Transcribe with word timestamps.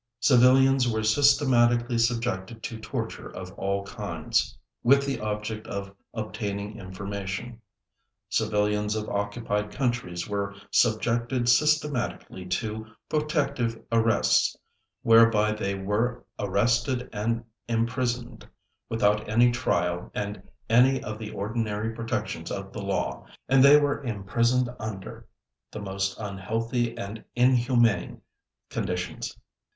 Civilians 0.19 0.87
were 0.91 1.03
systematically 1.03 1.99
subjected 1.99 2.63
to 2.63 2.79
tortures 2.79 3.35
of 3.35 3.51
all 3.51 3.85
kinds, 3.85 4.57
with 4.81 5.05
the 5.05 5.19
object 5.19 5.67
of 5.67 5.93
obtaining 6.15 6.79
information. 6.79 7.61
Civilians 8.27 8.95
of 8.95 9.07
occupied 9.09 9.69
countries 9.71 10.27
were 10.27 10.55
subjected 10.71 11.47
systematically 11.47 12.47
to 12.47 12.87
"protective 13.09 13.79
arrests" 13.91 14.55
whereby 15.03 15.51
they 15.51 15.75
were 15.75 16.25
arrested 16.39 17.07
and 17.13 17.43
imprisoned 17.67 18.47
without 18.89 19.29
any 19.29 19.51
trial 19.51 20.09
and 20.15 20.41
any 20.67 20.99
of 21.03 21.19
the 21.19 21.29
ordinary 21.29 21.93
protections 21.93 22.49
of 22.49 22.73
the 22.73 22.81
law, 22.81 23.27
and 23.47 23.63
they 23.63 23.79
were 23.79 24.03
imprisoned 24.03 24.67
under 24.79 25.27
the 25.69 25.79
most 25.79 26.17
unhealthy 26.19 26.97
and 26.97 27.23
inhumane 27.35 28.19
conditions. 28.71 29.37